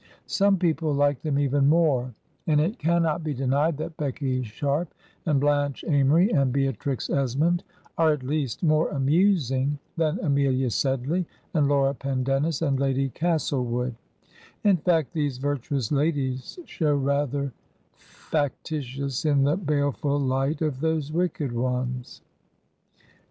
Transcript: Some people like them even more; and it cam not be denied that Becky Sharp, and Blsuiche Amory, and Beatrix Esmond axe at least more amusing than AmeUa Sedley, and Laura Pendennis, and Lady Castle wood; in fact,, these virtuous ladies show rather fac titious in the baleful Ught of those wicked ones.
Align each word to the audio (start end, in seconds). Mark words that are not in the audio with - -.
Some 0.25 0.57
people 0.57 0.91
like 0.95 1.21
them 1.21 1.37
even 1.37 1.67
more; 1.69 2.15
and 2.47 2.59
it 2.59 2.79
cam 2.79 3.03
not 3.03 3.23
be 3.23 3.35
denied 3.35 3.77
that 3.77 3.97
Becky 3.97 4.41
Sharp, 4.41 4.91
and 5.27 5.39
Blsuiche 5.39 5.87
Amory, 5.87 6.31
and 6.33 6.51
Beatrix 6.51 7.07
Esmond 7.07 7.63
axe 7.99 8.09
at 8.11 8.23
least 8.23 8.63
more 8.63 8.89
amusing 8.89 9.77
than 9.97 10.17
AmeUa 10.17 10.71
Sedley, 10.71 11.27
and 11.53 11.67
Laura 11.67 11.93
Pendennis, 11.93 12.63
and 12.63 12.79
Lady 12.79 13.09
Castle 13.09 13.63
wood; 13.63 13.93
in 14.63 14.77
fact,, 14.77 15.13
these 15.13 15.37
virtuous 15.37 15.91
ladies 15.91 16.57
show 16.65 16.95
rather 16.95 17.53
fac 17.93 18.53
titious 18.63 19.23
in 19.23 19.43
the 19.43 19.55
baleful 19.55 20.17
Ught 20.19 20.63
of 20.63 20.79
those 20.79 21.11
wicked 21.11 21.51
ones. 21.51 22.23